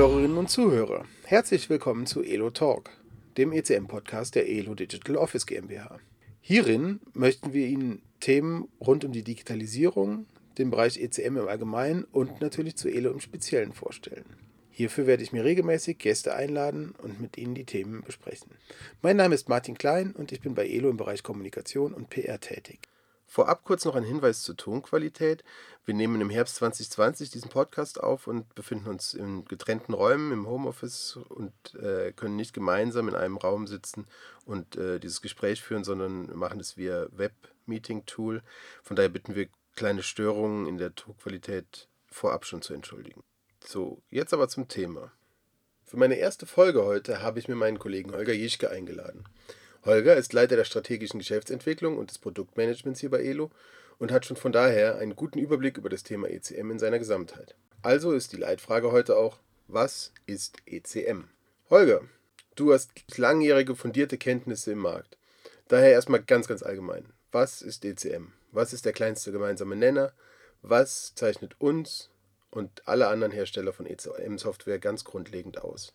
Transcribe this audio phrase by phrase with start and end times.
[0.00, 2.88] Zuhörerinnen und Zuhörer, herzlich willkommen zu Elo Talk,
[3.36, 5.98] dem ECM-Podcast der Elo Digital Office GmbH.
[6.40, 10.24] Hierin möchten wir Ihnen Themen rund um die Digitalisierung,
[10.56, 14.24] den Bereich ECM im Allgemeinen und natürlich zu Elo im Speziellen vorstellen.
[14.70, 18.52] Hierfür werde ich mir regelmäßig Gäste einladen und mit ihnen die Themen besprechen.
[19.02, 22.40] Mein Name ist Martin Klein und ich bin bei Elo im Bereich Kommunikation und PR
[22.40, 22.78] tätig.
[23.32, 25.44] Vorab kurz noch ein Hinweis zur Tonqualität.
[25.84, 30.48] Wir nehmen im Herbst 2020 diesen Podcast auf und befinden uns in getrennten Räumen im
[30.48, 34.08] Homeoffice und äh, können nicht gemeinsam in einem Raum sitzen
[34.46, 38.42] und äh, dieses Gespräch führen, sondern machen es via Web-Meeting-Tool.
[38.82, 43.22] Von daher bitten wir, kleine Störungen in der Tonqualität vorab schon zu entschuldigen.
[43.64, 45.12] So, jetzt aber zum Thema.
[45.84, 49.22] Für meine erste Folge heute habe ich mir meinen Kollegen Holger Jischke eingeladen.
[49.84, 53.50] Holger ist Leiter der strategischen Geschäftsentwicklung und des Produktmanagements hier bei Elo
[53.98, 57.54] und hat schon von daher einen guten Überblick über das Thema ECM in seiner Gesamtheit.
[57.82, 61.28] Also ist die Leitfrage heute auch, was ist ECM?
[61.70, 62.02] Holger,
[62.56, 65.16] du hast langjährige fundierte Kenntnisse im Markt.
[65.68, 67.06] Daher erstmal ganz, ganz allgemein.
[67.32, 68.32] Was ist ECM?
[68.52, 70.12] Was ist der kleinste gemeinsame Nenner?
[70.60, 72.10] Was zeichnet uns
[72.50, 75.94] und alle anderen Hersteller von ECM-Software ganz grundlegend aus?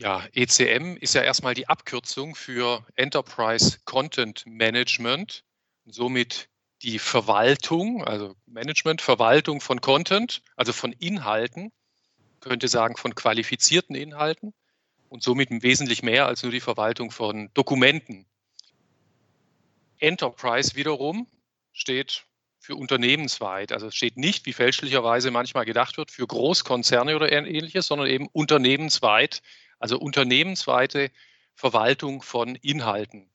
[0.00, 5.44] Ja, ECM ist ja erstmal die Abkürzung für Enterprise Content Management,
[5.84, 6.48] somit
[6.80, 11.70] die Verwaltung, also Management, Verwaltung von Content, also von Inhalten,
[12.40, 14.54] könnte sagen von qualifizierten Inhalten
[15.10, 18.24] und somit wesentlich mehr als nur die Verwaltung von Dokumenten.
[19.98, 21.26] Enterprise wiederum
[21.72, 22.24] steht
[22.58, 23.70] für unternehmensweit.
[23.70, 29.42] Also steht nicht, wie fälschlicherweise manchmal gedacht wird, für Großkonzerne oder ähnliches, sondern eben unternehmensweit,
[29.80, 31.10] also unternehmensweite
[31.54, 33.28] Verwaltung von Inhalten.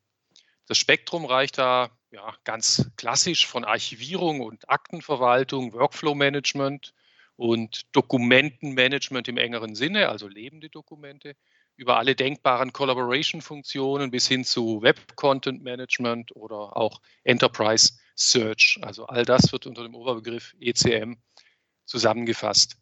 [0.68, 6.94] Das Spektrum reicht da ja, ganz klassisch von Archivierung und Aktenverwaltung, Workflow-Management
[7.36, 11.36] und Dokumentenmanagement im engeren Sinne, also lebende Dokumente,
[11.76, 18.80] über alle denkbaren Collaboration-Funktionen bis hin zu Web-Content-Management oder auch Enterprise Search.
[18.82, 21.16] Also all das wird unter dem Oberbegriff ECM
[21.86, 22.78] zusammengefasst.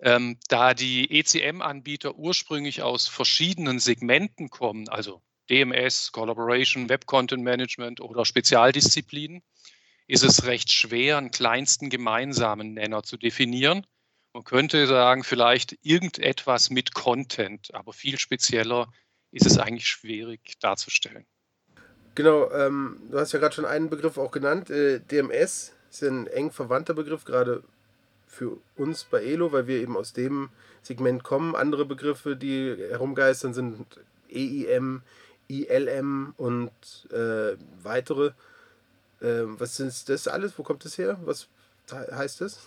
[0.00, 8.00] Ähm, da die ECM-Anbieter ursprünglich aus verschiedenen Segmenten kommen, also DMS, Collaboration, Web Content Management
[8.00, 9.42] oder Spezialdisziplinen,
[10.06, 13.86] ist es recht schwer, einen kleinsten gemeinsamen Nenner zu definieren.
[14.32, 18.92] Man könnte sagen, vielleicht irgendetwas mit Content, aber viel spezieller
[19.32, 21.26] ist es eigentlich schwierig darzustellen.
[22.14, 24.70] Genau, ähm, du hast ja gerade schon einen Begriff auch genannt.
[24.70, 27.62] Äh, DMS ist ja ein eng verwandter Begriff, gerade
[28.28, 30.50] für uns bei Elo, weil wir eben aus dem
[30.82, 31.56] Segment kommen.
[31.56, 33.86] Andere Begriffe, die herumgeistern, sind
[34.30, 35.02] EIM,
[35.48, 36.70] ILM und
[37.10, 38.32] äh, weitere.
[39.20, 40.58] Äh, was ist das alles?
[40.58, 41.18] Wo kommt das her?
[41.24, 41.48] Was
[41.90, 42.60] heißt das?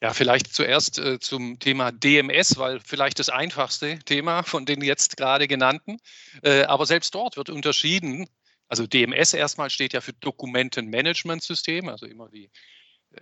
[0.00, 5.16] Ja, vielleicht zuerst äh, zum Thema DMS, weil vielleicht das einfachste Thema von den jetzt
[5.16, 5.98] gerade genannten.
[6.42, 8.28] Äh, aber selbst dort wird unterschieden.
[8.68, 12.50] Also DMS erstmal steht ja für Dokumentenmanagementsystem, also immer die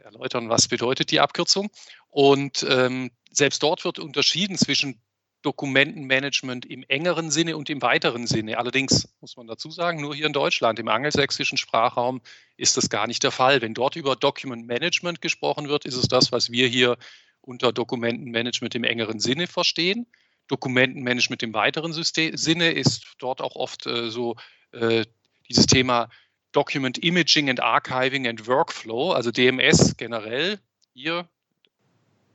[0.04, 1.70] erläutern, was bedeutet die Abkürzung.
[2.10, 5.00] Und ähm, selbst dort wird unterschieden zwischen
[5.42, 8.58] Dokumentenmanagement im engeren Sinne und im weiteren Sinne.
[8.58, 12.20] Allerdings muss man dazu sagen, nur hier in Deutschland, im angelsächsischen Sprachraum
[12.56, 13.60] ist das gar nicht der Fall.
[13.60, 16.96] Wenn dort über Document Management gesprochen wird, ist es das, was wir hier
[17.40, 20.06] unter Dokumentenmanagement im engeren Sinne verstehen.
[20.46, 24.36] Dokumentenmanagement im weiteren System, Sinne ist dort auch oft äh, so
[24.72, 25.04] äh,
[25.48, 26.08] dieses Thema
[26.52, 30.58] Document Imaging and Archiving and Workflow, also DMS generell.
[30.94, 31.28] Hier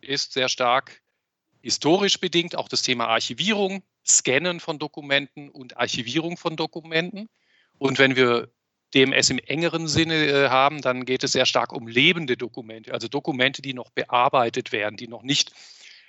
[0.01, 1.01] ist sehr stark
[1.61, 7.29] historisch bedingt auch das Thema Archivierung, Scannen von Dokumenten und Archivierung von Dokumenten.
[7.77, 8.49] Und wenn wir
[8.93, 13.09] DMS im engeren Sinne äh, haben, dann geht es sehr stark um lebende Dokumente, also
[13.09, 15.51] Dokumente, die noch bearbeitet werden, die noch nicht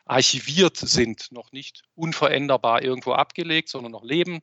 [0.04, 4.40] archiviert sind, noch nicht unveränderbar irgendwo abgelegt, sondern noch leben,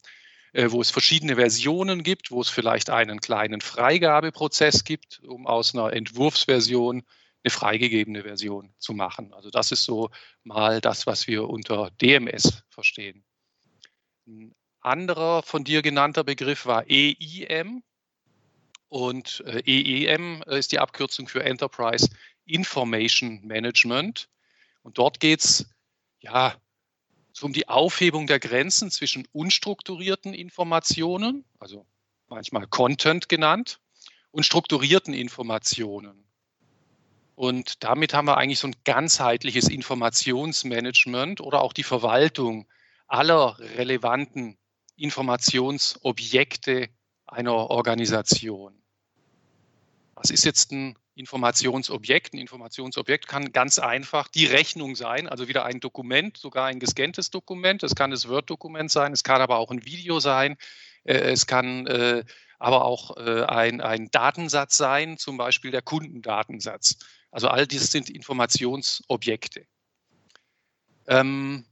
[0.56, 5.92] wo es verschiedene Versionen gibt, wo es vielleicht einen kleinen Freigabeprozess gibt, um aus einer
[5.92, 7.04] Entwurfsversion
[7.44, 9.34] eine freigegebene Version zu machen.
[9.34, 10.10] Also das ist so
[10.44, 13.24] mal das, was wir unter DMS verstehen.
[14.26, 17.84] Ein anderer von dir genannter Begriff war EIM.
[18.88, 22.10] Und äh, EEM ist die Abkürzung für Enterprise
[22.46, 24.30] Information Management.
[24.84, 25.70] Und dort geht es
[26.20, 26.56] ja
[27.36, 31.86] so um die Aufhebung der Grenzen zwischen unstrukturierten Informationen, also
[32.30, 33.82] manchmal Content genannt,
[34.32, 36.24] und strukturierten Informationen.
[37.36, 42.68] Und damit haben wir eigentlich so ein ganzheitliches Informationsmanagement oder auch die Verwaltung
[43.08, 44.58] aller relevanten
[44.96, 46.88] Informationsobjekte
[47.26, 48.82] einer Organisation.
[50.16, 52.34] Was ist jetzt ein Informationsobjekt.
[52.34, 57.32] Ein Informationsobjekt kann ganz einfach die Rechnung sein, also wieder ein Dokument, sogar ein gescanntes
[57.32, 57.84] Dokument.
[57.84, 60.58] Es kann das Word-Dokument sein, es kann aber auch ein Video sein,
[61.04, 62.24] äh, es kann äh,
[62.60, 66.98] aber auch äh, ein, ein Datensatz sein, zum Beispiel der Kundendatensatz.
[67.32, 69.66] Also all dies sind Informationsobjekte.
[71.08, 71.66] Ähm,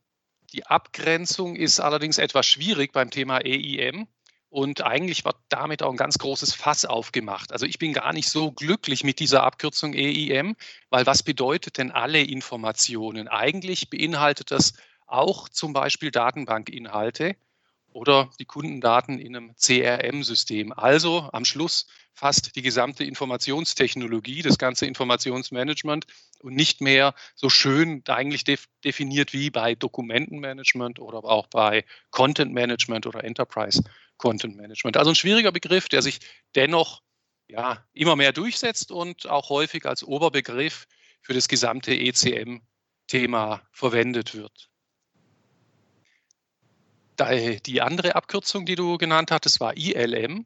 [0.52, 4.08] die Abgrenzung ist allerdings etwas schwierig beim Thema EIM.
[4.54, 7.52] Und eigentlich wird damit auch ein ganz großes Fass aufgemacht.
[7.52, 10.56] Also ich bin gar nicht so glücklich mit dieser Abkürzung EIM,
[10.92, 13.28] weil was bedeutet denn alle Informationen?
[13.28, 14.74] Eigentlich beinhaltet das
[15.08, 17.36] auch zum Beispiel Datenbankinhalte
[17.94, 20.74] oder die Kundendaten in einem CRM-System.
[20.74, 26.06] Also am Schluss fast die gesamte Informationstechnologie, das ganze Informationsmanagement
[26.42, 28.44] und nicht mehr so schön eigentlich
[28.84, 33.84] definiert wie bei Dokumentenmanagement oder auch bei Content Management oder Enterprise
[34.18, 34.98] Content Management.
[34.98, 36.20] Also ein schwieriger Begriff, der sich
[36.56, 37.02] dennoch
[37.48, 40.86] ja, immer mehr durchsetzt und auch häufig als Oberbegriff
[41.22, 44.70] für das gesamte ECM-Thema verwendet wird.
[47.30, 50.46] Die andere Abkürzung, die du genannt hattest, war ILM.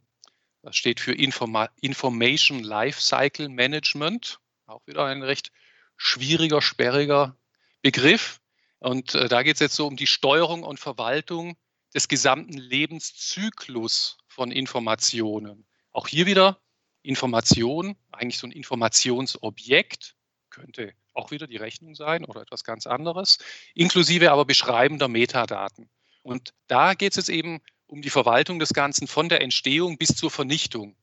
[0.62, 4.40] Das steht für Informa Information Lifecycle Management.
[4.66, 5.52] Auch wieder ein recht
[5.96, 7.38] schwieriger, sperriger
[7.82, 8.40] Begriff.
[8.80, 11.58] Und äh, da geht es jetzt so um die Steuerung und Verwaltung
[11.94, 15.66] des gesamten Lebenszyklus von Informationen.
[15.92, 16.60] Auch hier wieder
[17.02, 20.16] Information, eigentlich so ein Informationsobjekt,
[20.50, 23.40] könnte auch wieder die Rechnung sein oder etwas ganz anderes,
[23.74, 25.90] inklusive aber beschreibender Metadaten.
[26.28, 30.10] Und da geht es jetzt eben um die Verwaltung des Ganzen von der Entstehung bis
[30.10, 30.98] zur Vernichtung.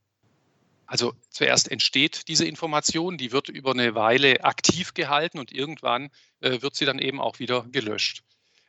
[0.84, 6.10] Also zuerst entsteht diese Information, die wird über eine Weile aktiv gehalten und irgendwann
[6.40, 8.22] äh, wird sie dann eben auch wieder gelöscht.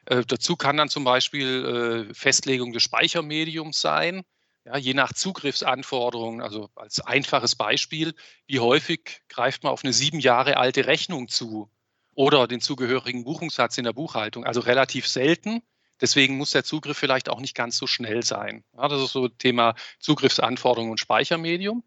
[0.06, 4.24] Äh, dazu kann dann zum Beispiel äh, Festlegung des Speichermediums sein,
[4.64, 6.40] ja, je nach Zugriffsanforderungen.
[6.40, 8.14] Also als einfaches Beispiel,
[8.48, 11.70] wie häufig greift man auf eine sieben Jahre alte Rechnung zu
[12.14, 14.46] oder den zugehörigen Buchungssatz in der Buchhaltung?
[14.46, 15.62] Also relativ selten.
[16.02, 18.64] Deswegen muss der Zugriff vielleicht auch nicht ganz so schnell sein.
[18.76, 21.84] Ja, das ist so Thema Zugriffsanforderungen und Speichermedium.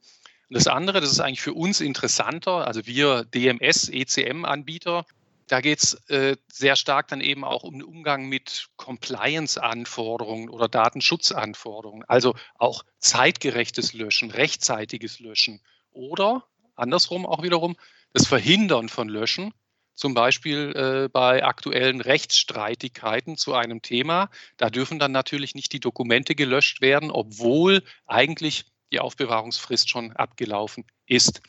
[0.48, 5.04] Und das andere, das ist eigentlich für uns interessanter, also wir DMS, ECM-Anbieter,
[5.46, 10.68] da geht es äh, sehr stark dann eben auch um den Umgang mit Compliance-Anforderungen oder
[10.68, 16.44] Datenschutzanforderungen, also auch zeitgerechtes Löschen, rechtzeitiges Löschen oder
[16.76, 17.76] andersrum auch wiederum
[18.12, 19.52] das Verhindern von Löschen
[19.98, 24.30] zum Beispiel äh, bei aktuellen Rechtsstreitigkeiten zu einem Thema.
[24.56, 30.84] Da dürfen dann natürlich nicht die Dokumente gelöscht werden, obwohl eigentlich die Aufbewahrungsfrist schon abgelaufen
[31.06, 31.42] ist.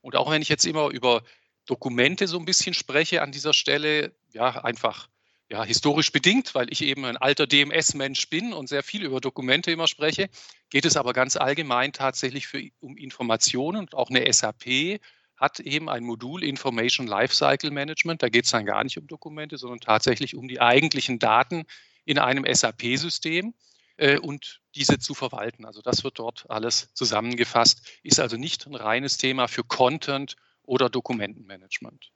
[0.00, 1.22] Und auch wenn ich jetzt immer über
[1.64, 5.08] Dokumente so ein bisschen spreche an dieser Stelle, ja, einfach
[5.48, 9.70] ja, historisch bedingt, weil ich eben ein alter DMS-Mensch bin und sehr viel über Dokumente
[9.70, 10.28] immer spreche,
[10.70, 14.98] geht es aber ganz allgemein tatsächlich für, um Informationen und auch eine SAP
[15.42, 18.22] hat eben ein Modul Information Lifecycle Management.
[18.22, 21.64] Da geht es dann gar nicht um Dokumente, sondern tatsächlich um die eigentlichen Daten
[22.04, 23.52] in einem SAP-System
[23.96, 25.64] äh, und diese zu verwalten.
[25.64, 30.88] Also das wird dort alles zusammengefasst, ist also nicht ein reines Thema für Content oder
[30.88, 32.12] Dokumentenmanagement.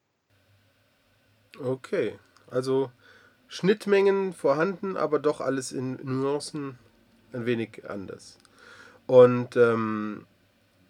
[1.61, 2.17] Okay,
[2.49, 2.93] also
[3.49, 6.79] Schnittmengen vorhanden, aber doch alles in Nuancen
[7.33, 8.39] ein wenig anders.
[9.09, 10.27] Und ähm,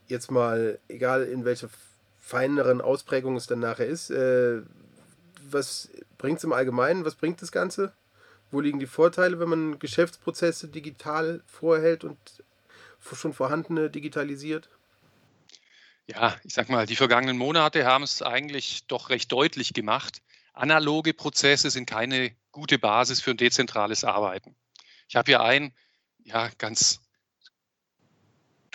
[0.07, 1.71] jetzt mal, egal in welcher
[2.27, 4.11] feineren Ausprägung es dann nachher ist.
[4.11, 4.63] Äh,
[5.49, 7.05] was bringt es im Allgemeinen?
[7.05, 7.93] Was bringt das Ganze?
[8.51, 12.19] Wo liegen die Vorteile, wenn man Geschäftsprozesse digital vorhält und
[13.01, 14.69] schon vorhandene digitalisiert?
[16.09, 20.21] Ja, ich sag mal, die vergangenen Monate haben es eigentlich doch recht deutlich gemacht.
[20.53, 24.57] Analoge Prozesse sind keine gute Basis für ein dezentrales Arbeiten.
[25.09, 25.73] Ich habe hier ein
[26.25, 27.01] ja, ganz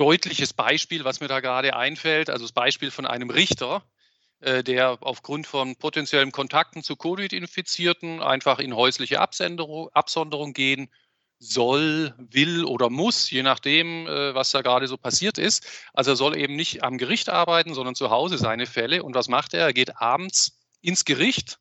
[0.02, 3.84] deutliches Beispiel, was mir da gerade einfällt, also das Beispiel von einem Richter,
[4.40, 10.90] äh, der aufgrund von potenziellen Kontakten zu Covid-Infizierten einfach in häusliche Absonderung gehen
[11.38, 15.68] soll, will oder muss, je nachdem, äh, was da gerade so passiert ist.
[15.94, 19.04] Also er soll eben nicht am Gericht arbeiten, sondern zu Hause seine Fälle.
[19.04, 19.68] Und was macht er?
[19.68, 21.60] Er geht abends ins Gericht,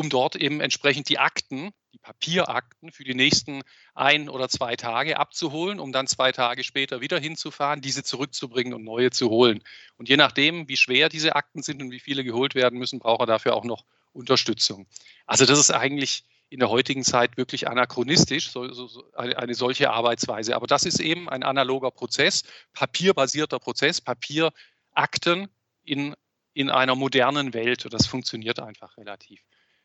[0.00, 3.62] um dort eben entsprechend die Akten die Papierakten für die nächsten
[3.94, 8.82] ein oder zwei Tage abzuholen, um dann zwei Tage später wieder hinzufahren, diese zurückzubringen und
[8.82, 9.62] neue zu holen.
[9.96, 13.20] Und je nachdem, wie schwer diese Akten sind und wie viele geholt werden müssen, braucht
[13.20, 14.86] er dafür auch noch Unterstützung.
[15.26, 20.56] Also das ist eigentlich in der heutigen Zeit wirklich anachronistisch, so, so, eine, solche Arbeitsweise.
[20.56, 25.48] Aber das ist eben ein analoger Prozess, papierbasierter Prozess, Papierakten
[25.84, 26.14] in,
[26.54, 27.84] in einer modernen Welt.
[27.84, 29.42] Und das funktioniert einfach relativ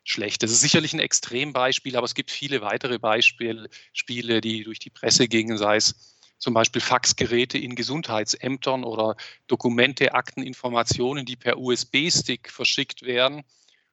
[0.08, 0.42] schlecht.
[0.42, 4.90] Das ist sicherlich ein Extrembeispiel, aber es gibt viele weitere Beispiele, Spiele, die durch die
[4.90, 11.58] Presse gingen, sei es zum Beispiel Faxgeräte in Gesundheitsämtern oder Dokumente, Akten, Informationen, die per
[11.58, 13.42] USB-Stick verschickt werden.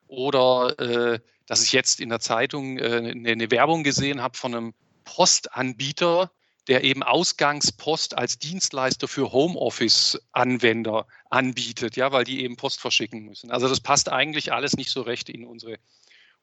[0.08, 4.54] Oder äh, dass ich jetzt in der Zeitung äh, eine, eine Werbung gesehen habe von
[4.54, 4.74] einem
[5.06, 6.32] Postanbieter,
[6.68, 13.52] der eben Ausgangspost als Dienstleister für Homeoffice-Anwender anbietet, ja, weil die eben Post verschicken müssen.
[13.52, 15.78] Also das passt eigentlich alles nicht so recht in unsere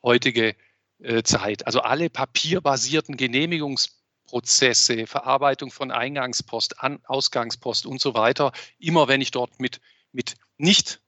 [0.03, 0.55] heutige
[0.99, 1.67] äh, Zeit.
[1.67, 9.31] Also alle papierbasierten Genehmigungsprozesse, Verarbeitung von Eingangspost, An Ausgangspost und so weiter, immer wenn ich
[9.31, 9.81] dort mit,
[10.13, 11.01] mit nicht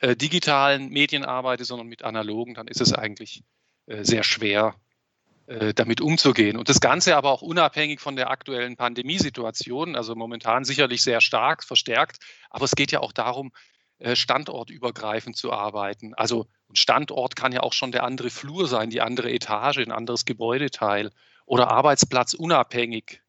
[0.00, 3.42] äh, digitalen Medien arbeite, sondern mit analogen, dann ist es eigentlich
[3.86, 4.74] äh, sehr schwer,
[5.46, 6.56] äh, damit umzugehen.
[6.56, 11.64] Und das Ganze aber auch unabhängig von der aktuellen Pandemiesituation, also momentan sicherlich sehr stark
[11.64, 12.18] verstärkt,
[12.50, 13.50] aber es geht ja auch darum,
[14.14, 16.14] standortübergreifend zu arbeiten.
[16.14, 20.24] Also Standort kann ja auch schon der andere Flur sein, die andere Etage, ein anderes
[20.24, 21.10] Gebäudeteil
[21.46, 23.20] oder arbeitsplatzunabhängig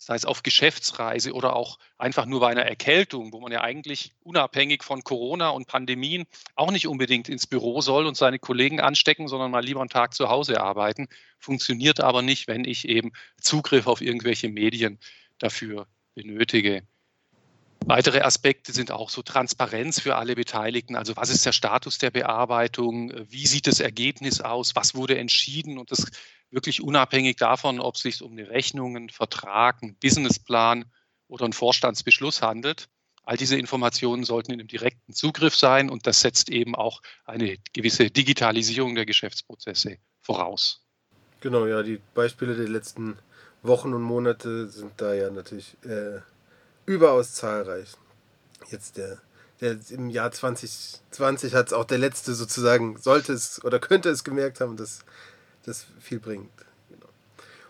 [0.00, 4.14] sei es auf Geschäftsreise oder auch einfach nur bei einer Erkältung, wo man ja eigentlich
[4.22, 9.28] unabhängig von Corona und Pandemien auch nicht unbedingt ins Büro soll und seine Kollegen anstecken,
[9.28, 11.08] sondern mal lieber einen Tag zu Hause arbeiten.
[11.38, 14.98] Funktioniert aber nicht, wenn ich eben Zugriff auf irgendwelche Medien
[15.38, 16.82] dafür benötige.
[17.86, 20.96] Weitere Aspekte sind auch so Transparenz für alle Beteiligten.
[20.96, 23.12] Also was ist der Status der Bearbeitung?
[23.28, 24.76] Wie sieht das Ergebnis aus?
[24.76, 25.78] Was wurde entschieden?
[25.78, 26.06] Und das
[26.50, 30.84] wirklich unabhängig davon, ob es sich um eine Rechnung, einen Vertrag, einen Businessplan
[31.28, 32.88] oder einen Vorstandsbeschluss handelt.
[33.22, 37.58] All diese Informationen sollten in einem direkten Zugriff sein und das setzt eben auch eine
[37.72, 40.84] gewisse Digitalisierung der Geschäftsprozesse voraus.
[41.40, 43.18] Genau, ja, die Beispiele der letzten
[43.62, 46.20] Wochen und Monate sind da ja natürlich äh,
[46.86, 47.92] überaus zahlreich.
[48.70, 49.18] Jetzt der,
[49.60, 54.24] der im Jahr 2020 hat es auch der letzte sozusagen, sollte es oder könnte es
[54.24, 55.00] gemerkt haben, dass
[55.64, 56.50] das viel bringt.
[56.88, 57.08] Genau.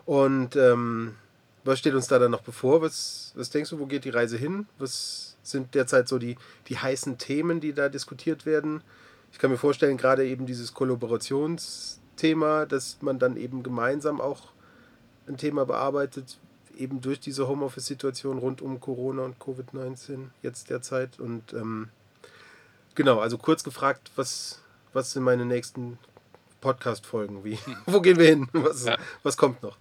[0.06, 1.16] Und ähm,
[1.64, 2.80] was steht uns da dann noch bevor?
[2.82, 4.66] Was, was denkst du, wo geht die Reise hin?
[4.78, 6.36] Was sind derzeit so die,
[6.68, 8.82] die heißen Themen, die da diskutiert werden?
[9.32, 14.48] Ich kann mir vorstellen, gerade eben dieses Kollaborationsthema, dass man dann eben gemeinsam auch
[15.28, 16.38] ein Thema bearbeitet,
[16.80, 21.20] eben durch diese Homeoffice-Situation rund um Corona und Covid-19 jetzt derzeit.
[21.20, 21.88] Und ähm,
[22.94, 24.60] genau, also kurz gefragt, was,
[24.92, 25.98] was sind meine nächsten
[26.60, 27.44] Podcast-Folgen?
[27.44, 28.48] Wie, wo gehen wir hin?
[28.52, 28.96] Was, ja.
[29.22, 29.76] was kommt noch?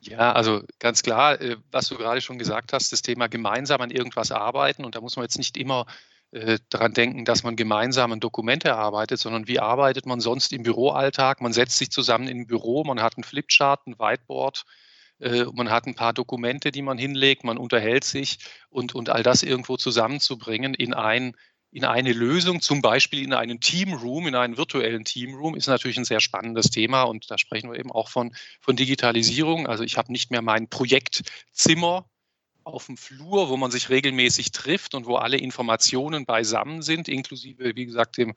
[0.00, 3.90] Ja, also ganz klar, äh, was du gerade schon gesagt hast, das Thema gemeinsam an
[3.90, 4.84] irgendwas arbeiten.
[4.84, 5.86] Und da muss man jetzt nicht immer
[6.32, 10.62] äh, daran denken, dass man gemeinsam ein Dokument erarbeitet, sondern wie arbeitet man sonst im
[10.62, 11.40] Büroalltag?
[11.40, 14.64] Man setzt sich zusammen im Büro, man hat einen Flipchart, ein Whiteboard,
[15.52, 18.38] man hat ein paar Dokumente, die man hinlegt, man unterhält sich
[18.70, 21.34] und, und all das irgendwo zusammenzubringen in ein
[21.72, 26.04] in eine Lösung, zum Beispiel in einen Teamroom, in einen virtuellen Teamroom, ist natürlich ein
[26.04, 29.66] sehr spannendes Thema und da sprechen wir eben auch von, von Digitalisierung.
[29.66, 32.04] Also ich habe nicht mehr mein Projektzimmer
[32.64, 37.74] auf dem Flur, wo man sich regelmäßig trifft und wo alle Informationen beisammen sind, inklusive,
[37.74, 38.34] wie gesagt, dem,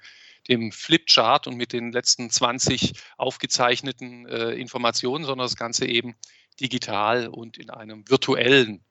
[0.48, 6.16] dem Flipchart und mit den letzten 20 aufgezeichneten äh, Informationen, sondern das Ganze eben
[6.60, 8.84] digital und in einem virtuellen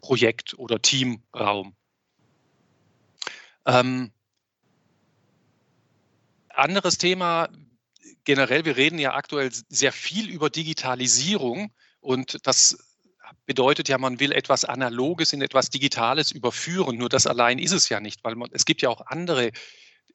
[0.00, 1.74] Projekt- oder Teamraum.
[3.66, 4.12] Ähm,
[6.50, 7.48] anderes Thema,
[8.24, 12.76] generell, wir reden ja aktuell sehr viel über Digitalisierung und das
[13.46, 16.96] bedeutet ja, man will etwas Analoges in etwas Digitales überführen.
[16.96, 19.50] Nur das allein ist es ja nicht, weil man, es gibt ja auch andere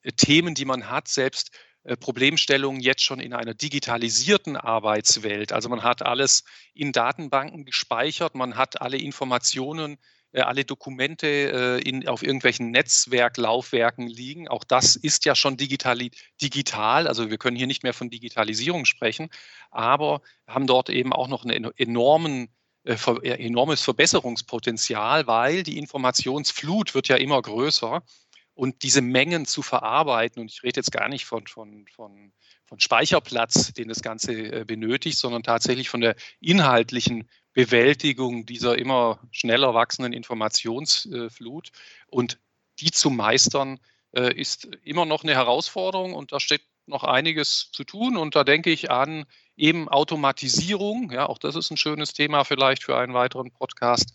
[0.02, 1.50] äh, Themen, die man hat, selbst
[1.98, 5.52] Problemstellungen jetzt schon in einer digitalisierten Arbeitswelt.
[5.52, 6.44] Also man hat alles
[6.74, 9.98] in Datenbanken gespeichert, man hat alle Informationen
[10.32, 14.46] äh, alle Dokumente äh, in, auf irgendwelchen Netzwerklaufwerken liegen.
[14.46, 15.98] Auch das ist ja schon digital,
[16.40, 17.08] digital.
[17.08, 19.28] Also wir können hier nicht mehr von Digitalisierung sprechen,
[19.72, 22.48] aber haben dort eben auch noch ein enormen,
[22.84, 22.94] äh,
[23.44, 28.02] enormes Verbesserungspotenzial, weil die Informationsflut wird ja immer größer
[28.60, 32.30] und diese Mengen zu verarbeiten, und ich rede jetzt gar nicht von, von, von,
[32.66, 39.72] von Speicherplatz, den das Ganze benötigt, sondern tatsächlich von der inhaltlichen Bewältigung dieser immer schneller
[39.72, 41.70] wachsenden Informationsflut.
[42.08, 42.38] Und
[42.80, 43.80] die zu meistern,
[44.12, 48.18] äh, ist immer noch eine Herausforderung und da steht noch einiges zu tun.
[48.18, 49.24] Und da denke ich an
[49.56, 51.10] eben Automatisierung.
[51.12, 54.12] Ja, auch das ist ein schönes Thema vielleicht für einen weiteren Podcast.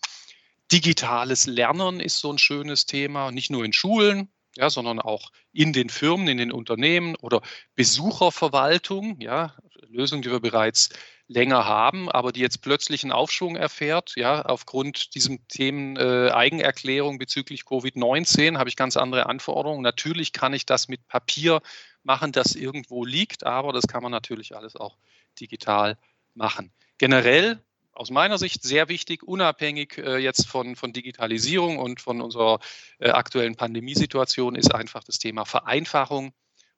[0.72, 5.74] Digitales Lernen ist so ein schönes Thema, nicht nur in Schulen, ja, sondern auch in
[5.74, 7.42] den Firmen, in den Unternehmen oder
[7.76, 9.56] Besucherverwaltung, ja,
[9.88, 10.90] Lösung, die wir bereits
[11.28, 17.18] länger haben, aber die jetzt plötzlich einen Aufschwung erfährt, ja, aufgrund diesem Themen äh, Eigenerklärung
[17.18, 19.82] bezüglich Covid-19 habe ich ganz andere Anforderungen.
[19.82, 21.62] Natürlich kann ich das mit Papier
[22.04, 24.98] machen, das irgendwo liegt, aber das kann man natürlich alles auch
[25.40, 25.98] digital
[26.36, 26.72] machen.
[26.98, 27.60] Generell
[27.96, 32.60] aus meiner Sicht sehr wichtig, unabhängig äh, jetzt von, von Digitalisierung und von unserer
[33.00, 36.34] äh, aktuellen Pandemiesituation, ist einfach das Thema Vereinfachung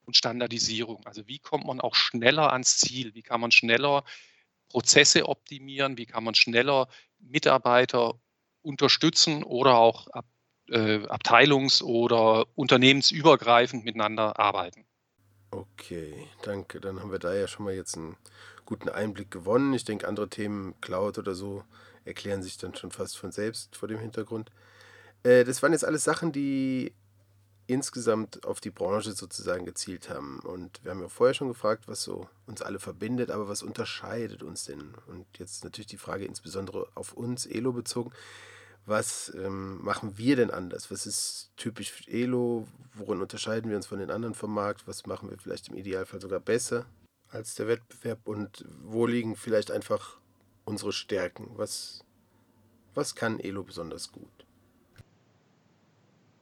[0.05, 1.05] und Standardisierung.
[1.05, 3.13] Also wie kommt man auch schneller ans Ziel?
[3.13, 4.03] Wie kann man schneller
[4.69, 5.97] Prozesse optimieren?
[5.97, 6.87] Wie kann man schneller
[7.19, 8.19] Mitarbeiter
[8.61, 10.25] unterstützen oder auch ab,
[10.69, 14.85] äh, abteilungs- oder unternehmensübergreifend miteinander arbeiten?
[15.51, 16.81] Okay, danke.
[16.81, 18.17] Dann haben wir da ja schon mal jetzt einen
[18.67, 19.73] guten Einblick gewonnen.
[19.73, 21.63] Ich denke, andere Themen, Cloud oder so,
[22.05, 24.51] erklären sich dann schon fast von selbst vor dem Hintergrund.
[25.23, 26.93] Äh, das waren jetzt alles Sachen, die
[27.65, 30.39] insgesamt auf die Branche sozusagen gezielt haben.
[30.39, 34.43] Und wir haben ja vorher schon gefragt, was so uns alle verbindet, aber was unterscheidet
[34.43, 34.93] uns denn?
[35.07, 38.11] Und jetzt natürlich die Frage insbesondere auf uns, Elo bezogen.
[38.85, 40.91] Was ähm, machen wir denn anders?
[40.91, 42.67] Was ist typisch für Elo?
[42.93, 44.87] Worin unterscheiden wir uns von den anderen vom Markt?
[44.87, 46.85] Was machen wir vielleicht im Idealfall sogar besser
[47.29, 48.27] als der Wettbewerb?
[48.27, 50.17] Und wo liegen vielleicht einfach
[50.65, 51.51] unsere Stärken?
[51.55, 52.03] Was,
[52.93, 54.45] was kann Elo besonders gut?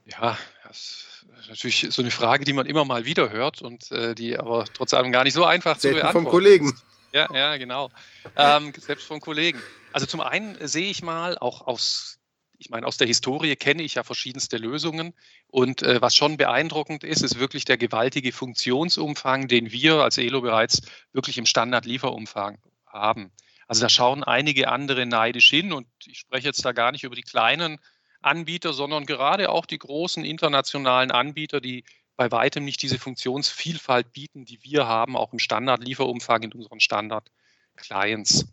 [0.05, 4.13] Ja, das ist natürlich so eine Frage, die man immer mal wieder hört und äh,
[4.13, 6.73] die aber trotz allem gar nicht so einfach Selten zu beantworten vom Kollegen.
[6.73, 6.85] ist.
[7.11, 7.89] Ja, ja, genau.
[8.35, 9.61] Ähm, selbst von Kollegen.
[9.93, 12.19] Also zum einen sehe ich mal auch aus
[12.57, 15.13] ich meine, aus der Historie kenne ich ja verschiedenste Lösungen.
[15.47, 20.41] Und äh, was schon beeindruckend ist, ist wirklich der gewaltige Funktionsumfang, den wir als ELO
[20.41, 20.81] bereits
[21.11, 23.31] wirklich im Standard-Lieferumfang haben.
[23.67, 27.15] Also da schauen einige andere neidisch hin und ich spreche jetzt da gar nicht über
[27.15, 27.79] die kleinen
[28.21, 31.83] Anbieter, sondern gerade auch die großen internationalen Anbieter, die
[32.15, 38.47] bei weitem nicht diese Funktionsvielfalt bieten, die wir haben, auch im Standard-Lieferumfang in unseren Standard-Clients.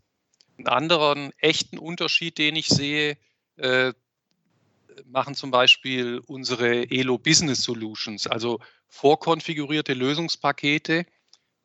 [0.59, 3.17] Einen anderen echten Unterschied, den ich sehe,
[3.63, 3.93] äh,
[5.07, 11.07] machen zum Beispiel unsere Elo Business Solutions, also vorkonfigurierte Lösungspakete,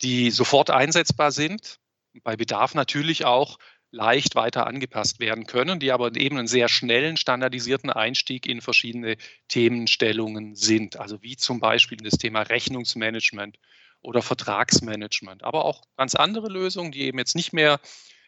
[0.02, 1.80] die sofort einsetzbar sind,
[2.24, 3.58] bei Bedarf natürlich auch
[3.92, 9.18] leicht weiter angepasst werden können, die aber eben einen sehr schnellen, standardisierten Einstieg in verschiedene
[9.48, 10.98] Themenstellungen sind.
[10.98, 13.58] Also wie zum Beispiel das Thema Rechnungsmanagement
[14.02, 17.80] oder Vertragsmanagement, aber auch ganz andere Lösungen, die eben jetzt nicht mehr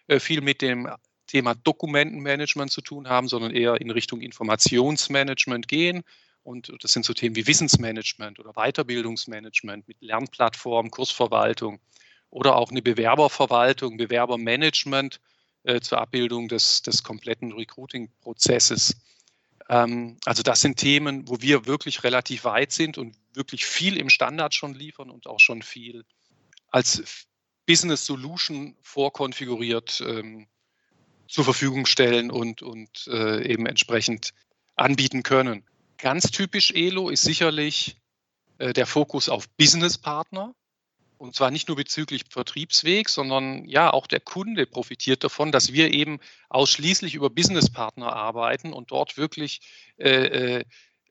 [0.08, 0.90] äh, viel mit dem
[1.30, 6.04] Thema Dokumentenmanagement zu tun haben, sondern eher in Richtung Informationsmanagement gehen.
[6.44, 11.80] Und das sind so Themen wie Wissensmanagement oder Weiterbildungsmanagement mit Lernplattformen, Kursverwaltung
[12.32, 15.20] oder auch eine Bewerberverwaltung, Bewerbermanagement
[15.64, 18.96] äh, zur Abbildung des, des kompletten Recruiting-Prozesses.
[19.70, 24.10] Ähm, also das sind Themen, wo wir wirklich relativ weit sind und wirklich viel im
[24.10, 26.06] Standard schon liefern und auch schon viel
[26.70, 27.28] als
[27.68, 30.48] Business Solution vorkonfiguriert ähm,
[31.30, 34.34] zur Verfügung stellen und, und äh, eben entsprechend
[34.76, 35.64] anbieten können.
[35.98, 37.98] Ganz typisch Elo ist sicherlich
[38.58, 40.56] äh, der Fokus auf Businesspartner.
[41.18, 45.94] Und zwar nicht nur bezüglich Vertriebsweg, sondern ja, auch der Kunde profitiert davon, dass wir
[45.94, 49.60] eben ausschließlich über Businesspartner arbeiten und dort wirklich
[49.98, 50.66] äh, äh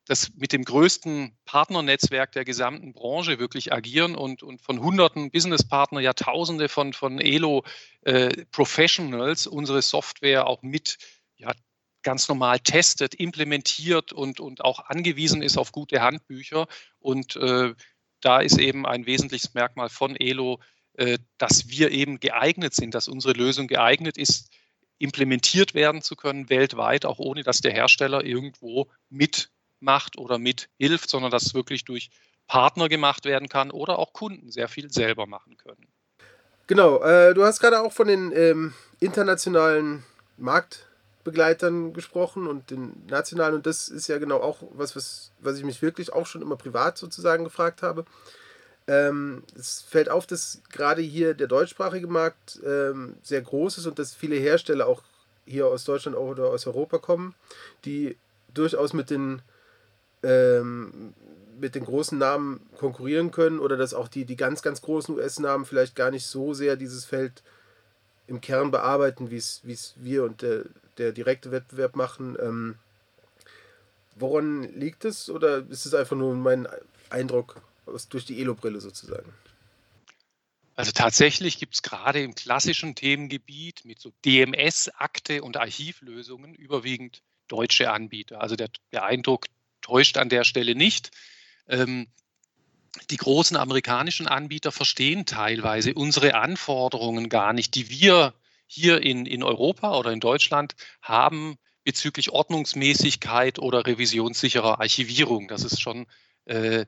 [0.08, 6.00] das mit dem größten Partnernetzwerk der gesamten Branche wirklich agieren und, und von hunderten Businesspartner,
[6.00, 7.62] ja tausende von, von Elo
[8.02, 8.44] äh,
[9.50, 10.96] unsere Software auch mit
[11.36, 11.52] ja,
[12.02, 16.66] ganz normal testet, implementiert und, und auch angewiesen ist auf gute Handbücher.
[17.00, 17.74] Und äh,
[18.20, 20.58] da ist eben ein wesentliches Merkmal von Elo,
[20.94, 24.50] äh, dass wir eben geeignet sind, dass unsere Lösung geeignet ist,
[24.96, 31.10] implementiert werden zu können weltweit, auch ohne dass der Hersteller irgendwo mit macht oder mithilft,
[31.10, 32.10] sondern dass es wirklich durch
[32.46, 35.86] Partner gemacht werden kann oder auch Kunden sehr viel selber machen können.
[36.66, 40.04] Genau, äh, du hast gerade auch von den ähm, internationalen
[40.36, 45.64] Marktbegleitern gesprochen und den nationalen und das ist ja genau auch was, was, was ich
[45.64, 48.04] mich wirklich auch schon immer privat sozusagen gefragt habe.
[48.86, 53.98] Ähm, es fällt auf, dass gerade hier der deutschsprachige Markt ähm, sehr groß ist und
[53.98, 55.02] dass viele Hersteller auch
[55.46, 57.34] hier aus Deutschland oder aus Europa kommen,
[57.84, 58.16] die
[58.52, 59.42] durchaus mit den
[60.22, 61.14] ähm,
[61.60, 65.64] mit den großen Namen konkurrieren können oder dass auch die, die ganz, ganz großen US-Namen
[65.64, 67.42] vielleicht gar nicht so sehr dieses Feld
[68.26, 70.64] im Kern bearbeiten, wie es wir und der,
[70.98, 72.36] der direkte Wettbewerb machen.
[72.40, 72.76] Ähm,
[74.16, 76.68] woran liegt es oder ist es einfach nur mein
[77.10, 79.32] Eindruck aus, durch die Elo-Brille sozusagen?
[80.76, 87.22] Also tatsächlich gibt es gerade im klassischen Themengebiet mit so DMS, Akte und Archivlösungen überwiegend
[87.48, 88.40] deutsche Anbieter.
[88.40, 89.46] Also der, der Eindruck,
[89.88, 91.10] täuscht an der Stelle nicht.
[91.68, 92.08] Ähm,
[93.10, 98.34] die großen amerikanischen Anbieter verstehen teilweise unsere Anforderungen gar nicht, die wir
[98.66, 105.48] hier in, in Europa oder in Deutschland haben bezüglich Ordnungsmäßigkeit oder revisionssicherer Archivierung.
[105.48, 106.06] Das ist schon
[106.44, 106.84] äh,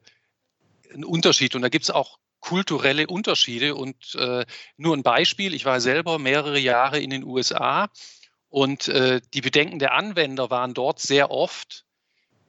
[0.93, 1.55] ein Unterschied.
[1.55, 3.77] Und da gibt es auch kulturelle Unterschiede.
[3.77, 4.45] Und äh,
[4.77, 7.89] nur ein Beispiel, ich war selber mehrere Jahre in den USA
[8.51, 11.87] Und äh, die Bedenken der Anwender waren dort sehr oft,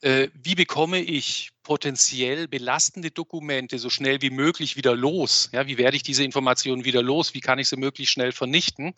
[0.01, 5.49] wie bekomme ich potenziell belastende Dokumente so schnell wie möglich wieder los?
[5.51, 7.33] Ja, wie werde ich diese Informationen wieder los?
[7.33, 8.93] Wie kann ich sie möglichst schnell vernichten?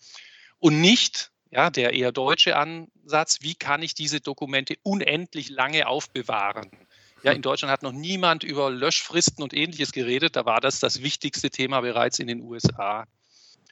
[0.58, 6.70] Und nicht, ja, der eher deutsche Ansatz, wie kann ich diese Dokumente unendlich lange aufbewahren?
[7.22, 10.36] Ja, in Deutschland hat noch niemand über Löschfristen und ähnliches geredet.
[10.36, 13.06] Da war das das wichtigste Thema bereits in den USA.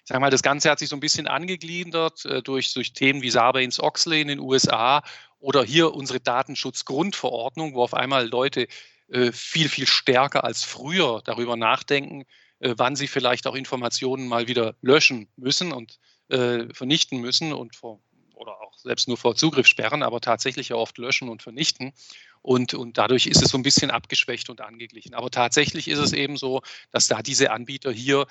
[0.05, 3.23] Ich sage mal, das Ganze hat sich so ein bisschen angegliedert äh, durch, durch Themen
[3.23, 5.03] wie Sarbanes-Oxley in den USA
[5.39, 8.67] oder hier unsere Datenschutzgrundverordnung, wo auf einmal Leute
[9.09, 12.25] äh, viel, viel stärker als früher darüber nachdenken,
[12.59, 18.01] äh, wann sie vielleicht auch Informationen mal wieder löschen müssen und vernichten müssen und vor,
[18.37, 21.93] oder auch selbst nur vor Zugriff sperren, aber tatsächlich ja oft löschen und vernichten.
[22.41, 25.13] Und, und dadurch ist es so ein bisschen abgeschwächt und angeglichen.
[25.13, 28.27] Aber tatsächlich ist es eben so, dass da diese Anbieter hier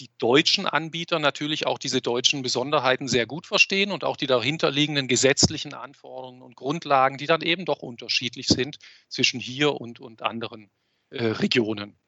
[0.00, 5.08] die deutschen Anbieter natürlich auch diese deutschen Besonderheiten sehr gut verstehen und auch die dahinterliegenden
[5.08, 10.70] gesetzlichen Anforderungen und Grundlagen, die dann eben doch unterschiedlich sind zwischen hier und, und anderen
[11.10, 11.98] äh, Regionen.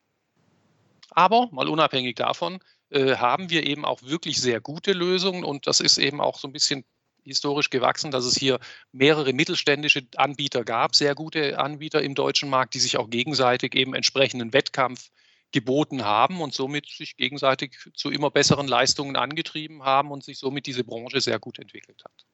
[1.10, 5.80] Aber mal unabhängig davon äh, haben wir eben auch wirklich sehr gute Lösungen und das
[5.80, 6.84] ist eben auch so ein bisschen
[7.24, 8.58] historisch gewachsen, dass es hier
[8.90, 13.94] mehrere mittelständische Anbieter gab, sehr gute Anbieter im deutschen Markt, die sich auch gegenseitig eben
[13.94, 15.10] entsprechenden Wettkampf
[15.52, 20.66] geboten haben und somit sich gegenseitig zu immer besseren Leistungen angetrieben haben und sich somit
[20.66, 22.26] diese Branche sehr gut entwickelt hat.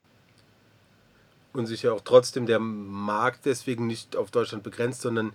[1.53, 5.33] Und sich ja auch trotzdem der Markt deswegen nicht auf Deutschland begrenzt, sondern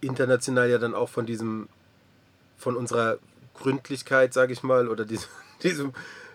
[0.00, 1.68] international ja dann auch von diesem,
[2.56, 3.18] von unserer
[3.54, 5.28] Gründlichkeit, sage ich mal, oder diesem,
[5.62, 5.92] diesem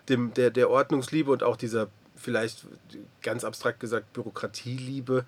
[0.10, 2.66] dem, der, der Ordnungsliebe und auch dieser vielleicht
[3.22, 5.26] ganz abstrakt gesagt Bürokratieliebe,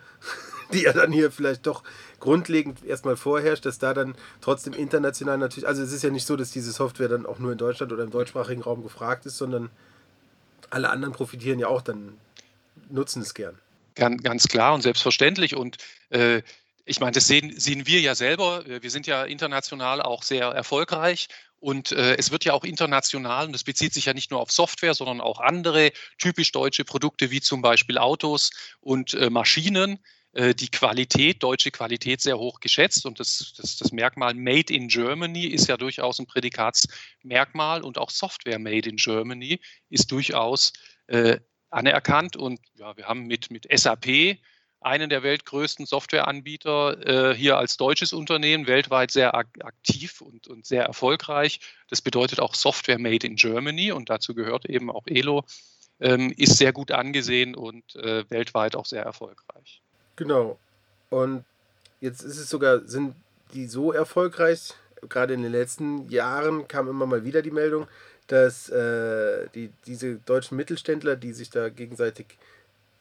[0.73, 1.83] die ja dann hier vielleicht doch
[2.19, 6.35] grundlegend erstmal vorherrscht, dass da dann trotzdem international natürlich, also es ist ja nicht so,
[6.35, 9.69] dass diese Software dann auch nur in Deutschland oder im deutschsprachigen Raum gefragt ist, sondern
[10.69, 12.17] alle anderen profitieren ja auch dann,
[12.89, 13.57] nutzen es gern.
[13.95, 15.77] Ganz, ganz klar und selbstverständlich und
[16.09, 16.41] äh,
[16.85, 18.63] ich meine, das sehen, sehen wir ja selber.
[18.65, 21.27] Wir sind ja international auch sehr erfolgreich
[21.59, 24.51] und äh, es wird ja auch international, und das bezieht sich ja nicht nur auf
[24.51, 29.99] Software, sondern auch andere typisch deutsche Produkte wie zum Beispiel Autos und äh, Maschinen,
[30.37, 33.07] die Qualität, deutsche Qualität sehr hoch geschätzt.
[33.07, 38.11] Und das, das, das Merkmal Made in Germany ist ja durchaus ein Prädikatsmerkmal und auch
[38.11, 40.73] Software Made in Germany ist durchaus
[41.07, 41.39] äh,
[41.71, 42.35] anerkannt.
[42.35, 44.37] Und ja, wir haben mit, mit SAP
[44.79, 50.83] einen der weltgrößten Softwareanbieter äh, hier als deutsches Unternehmen, weltweit sehr aktiv und, und sehr
[50.83, 51.59] erfolgreich.
[51.89, 55.45] Das bedeutet auch Software Made in Germany und dazu gehört eben auch Elo,
[55.99, 59.81] ähm, ist sehr gut angesehen und äh, weltweit auch sehr erfolgreich.
[60.17, 60.59] Genau.
[61.09, 61.45] Und
[62.01, 63.15] jetzt ist es sogar, sind
[63.53, 64.73] die so erfolgreich,
[65.07, 67.87] gerade in den letzten Jahren kam immer mal wieder die Meldung,
[68.27, 72.25] dass äh, die, diese deutschen Mittelständler, die sich da gegenseitig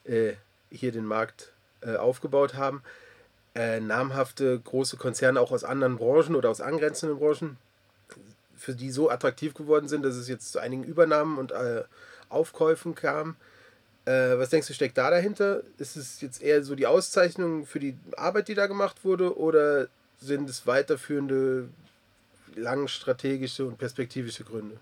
[0.04, 0.34] äh,
[0.70, 2.82] hier den Markt äh, aufgebaut haben.
[3.54, 7.56] Äh, namhafte große Konzerne auch aus anderen Branchen oder aus angrenzenden Branchen,
[8.56, 11.84] für die so attraktiv geworden sind, dass es jetzt zu einigen Übernahmen und äh,
[12.28, 13.36] Aufkäufen kam.
[14.06, 15.62] Äh, was denkst du, steckt da dahinter?
[15.78, 19.88] Ist es jetzt eher so die Auszeichnung für die Arbeit, die da gemacht wurde, oder
[20.18, 21.68] sind es weiterführende,
[22.54, 24.78] lang strategische und perspektivische Gründe?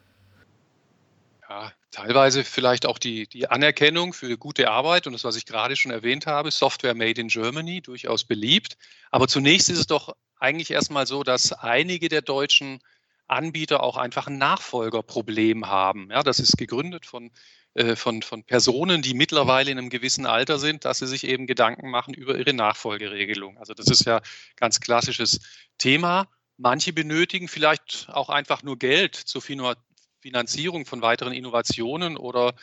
[1.49, 5.75] Ja, teilweise vielleicht auch die, die Anerkennung für gute Arbeit und das, was ich gerade
[5.75, 8.77] schon erwähnt habe, Software Made in Germany, durchaus beliebt.
[9.11, 12.81] Aber zunächst ist es doch eigentlich erstmal so, dass einige der deutschen
[13.27, 16.09] Anbieter auch einfach ein Nachfolgerproblem haben.
[16.11, 17.31] Ja, das ist gegründet von,
[17.75, 21.47] äh, von, von Personen, die mittlerweile in einem gewissen Alter sind, dass sie sich eben
[21.47, 23.59] Gedanken machen über ihre Nachfolgeregelung.
[23.59, 24.21] Also das ist ja
[24.57, 25.41] ganz klassisches
[25.79, 26.29] Thema.
[26.57, 32.55] Manche benötigen vielleicht auch einfach nur Geld zur Finanzierung von weiteren Innovationen oder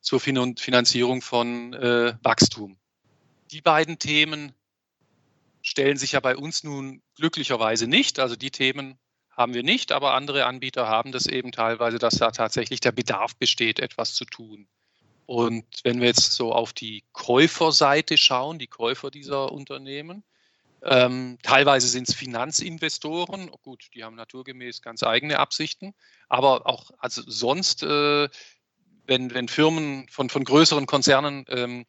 [0.00, 2.78] zur Finanzierung von äh, Wachstum.
[3.50, 4.52] Die beiden Themen
[5.62, 8.18] stellen sich ja bei uns nun glücklicherweise nicht.
[8.18, 8.98] Also die Themen
[9.38, 13.36] haben wir nicht, aber andere Anbieter haben das eben teilweise, dass da tatsächlich der Bedarf
[13.36, 14.66] besteht, etwas zu tun.
[15.26, 20.24] Und wenn wir jetzt so auf die Käuferseite schauen, die Käufer dieser Unternehmen,
[20.82, 25.94] ähm, teilweise sind es Finanzinvestoren, gut, die haben naturgemäß ganz eigene Absichten,
[26.28, 28.28] aber auch also sonst, äh,
[29.06, 31.86] wenn, wenn Firmen von, von größeren Konzernen ähm,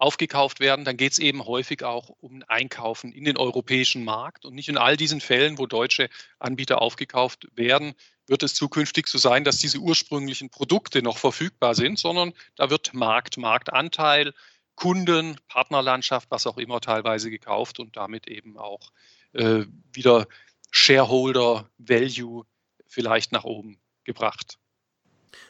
[0.00, 4.46] aufgekauft werden, dann geht es eben häufig auch um Einkaufen in den europäischen Markt.
[4.46, 6.08] Und nicht in all diesen Fällen, wo deutsche
[6.38, 7.94] Anbieter aufgekauft werden,
[8.26, 12.94] wird es zukünftig so sein, dass diese ursprünglichen Produkte noch verfügbar sind, sondern da wird
[12.94, 14.32] Markt, Marktanteil,
[14.74, 18.92] Kunden, Partnerlandschaft, was auch immer teilweise gekauft und damit eben auch
[19.34, 20.26] äh, wieder
[20.70, 22.46] Shareholder Value
[22.86, 24.58] vielleicht nach oben gebracht.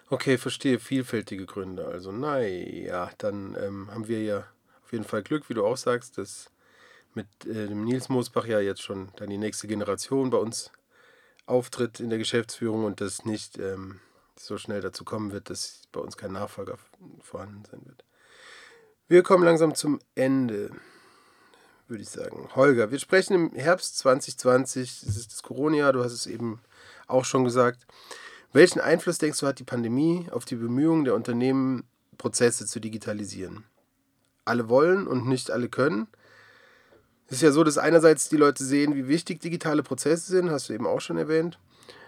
[0.08, 0.78] Okay, verstehe.
[0.78, 1.86] Vielfältige Gründe.
[1.86, 4.46] Also, naja, dann ähm, haben wir ja
[4.82, 6.50] auf jeden Fall Glück, wie du auch sagst, dass
[7.14, 10.70] mit äh, dem Nils Moosbach ja jetzt schon dann die nächste Generation bei uns
[11.46, 14.00] auftritt in der Geschäftsführung und das nicht ähm,
[14.36, 16.78] so schnell dazu kommen wird, dass bei uns kein Nachfolger
[17.20, 18.04] vorhanden sein wird.
[19.08, 20.70] Wir kommen langsam zum Ende,
[21.88, 22.48] würde ich sagen.
[22.54, 26.60] Holger, wir sprechen im Herbst 2020, das ist das Corona-Jahr, du hast es eben
[27.08, 27.86] auch schon gesagt.
[28.52, 31.84] Welchen Einfluss denkst du hat die Pandemie auf die Bemühungen der Unternehmen,
[32.18, 33.64] Prozesse zu digitalisieren?
[34.44, 36.08] Alle wollen und nicht alle können.
[37.28, 40.68] Es ist ja so, dass einerseits die Leute sehen, wie wichtig digitale Prozesse sind, hast
[40.68, 41.60] du eben auch schon erwähnt.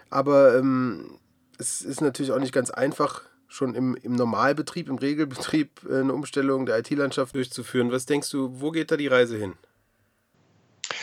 [0.09, 1.17] Aber ähm,
[1.57, 3.21] es ist natürlich auch nicht ganz einfach,
[3.53, 7.91] schon im, im Normalbetrieb, im Regelbetrieb äh, eine Umstellung der IT-Landschaft durchzuführen.
[7.91, 9.53] Was denkst du, wo geht da die Reise hin?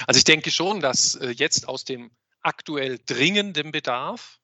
[0.06, 2.10] Also ich denke schon, dass äh, jetzt aus dem
[2.42, 4.39] aktuell dringenden Bedarf,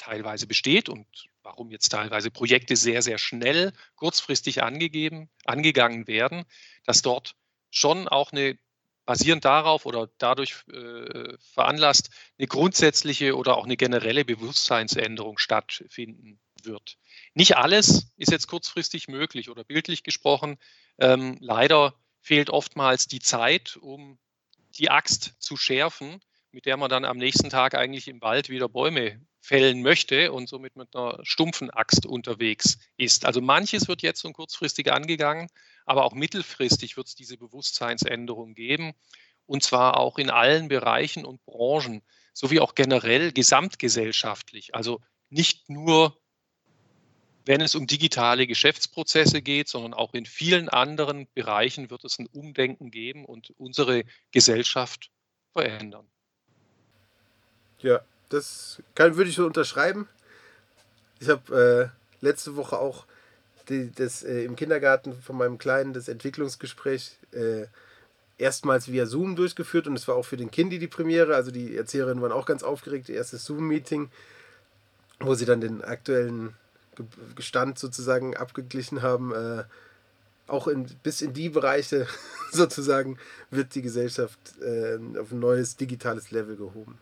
[0.00, 1.06] teilweise besteht und
[1.42, 6.44] warum jetzt teilweise Projekte sehr, sehr schnell, kurzfristig angegeben, angegangen werden,
[6.84, 7.36] dass dort
[7.70, 8.58] schon auch eine
[9.04, 16.96] basierend darauf oder dadurch äh, veranlasst, eine grundsätzliche oder auch eine generelle Bewusstseinsänderung stattfinden wird.
[17.34, 20.58] Nicht alles ist jetzt kurzfristig möglich oder bildlich gesprochen.
[20.98, 24.18] Ähm, leider fehlt oftmals die Zeit, um
[24.78, 26.20] die Axt zu schärfen,
[26.52, 30.48] mit der man dann am nächsten Tag eigentlich im Wald wieder Bäume fällen möchte und
[30.48, 33.24] somit mit einer stumpfen Axt unterwegs ist.
[33.24, 35.48] Also manches wird jetzt und kurzfristig angegangen,
[35.86, 38.94] aber auch mittelfristig wird es diese Bewusstseinsänderung geben
[39.46, 44.74] und zwar auch in allen Bereichen und Branchen sowie auch generell gesamtgesellschaftlich.
[44.76, 46.16] Also nicht nur,
[47.46, 52.26] wenn es um digitale Geschäftsprozesse geht, sondern auch in vielen anderen Bereichen wird es ein
[52.28, 55.10] Umdenken geben und unsere Gesellschaft
[55.52, 56.08] verändern.
[57.82, 60.08] Ja, das kann, würde ich so unterschreiben.
[61.18, 63.04] Ich habe äh, letzte Woche auch
[63.68, 67.66] die, das äh, im Kindergarten von meinem Kleinen das Entwicklungsgespräch äh,
[68.38, 71.34] erstmals via Zoom durchgeführt und es war auch für den Kindi die Premiere.
[71.34, 73.08] Also die Erzieherinnen waren auch ganz aufgeregt.
[73.08, 74.10] Ihr erstes Zoom-Meeting,
[75.20, 76.54] wo sie dann den aktuellen
[77.36, 79.32] Gestand sozusagen abgeglichen haben.
[79.32, 79.64] Äh,
[80.46, 82.06] auch in, bis in die Bereiche
[82.52, 83.18] sozusagen
[83.50, 86.98] wird die Gesellschaft äh, auf ein neues digitales Level gehoben.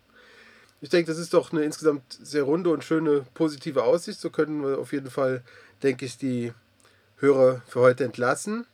[0.81, 4.21] Ich denke, das ist doch eine insgesamt sehr runde und schöne positive Aussicht.
[4.21, 5.43] So können wir auf jeden Fall,
[5.83, 6.53] denke ich, die
[7.17, 8.67] Hörer für heute entlassen.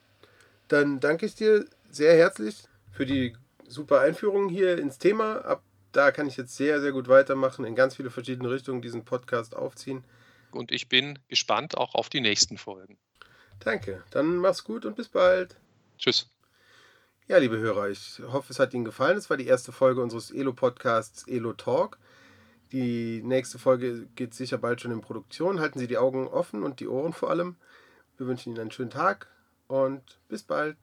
[0.68, 3.36] Dann danke ich dir sehr herzlich für die
[3.66, 5.38] super Einführung hier ins Thema.
[5.44, 5.62] Ab
[5.94, 9.56] da kann ich jetzt sehr, sehr gut weitermachen, in ganz viele verschiedene Richtungen diesen Podcast
[9.56, 10.04] aufziehen.
[10.50, 12.98] Und ich bin gespannt auch auf die nächsten Folgen.
[13.60, 14.02] Danke.
[14.10, 15.56] Dann mach's gut und bis bald.
[15.98, 16.33] Tschüss.
[17.26, 19.16] Ja, liebe Hörer, ich hoffe, es hat Ihnen gefallen.
[19.16, 21.96] Es war die erste Folge unseres Elo-Podcasts Elo Talk.
[22.70, 25.58] Die nächste Folge geht sicher bald schon in Produktion.
[25.58, 27.56] Halten Sie die Augen offen und die Ohren vor allem.
[28.18, 29.28] Wir wünschen Ihnen einen schönen Tag
[29.68, 30.76] und bis bald.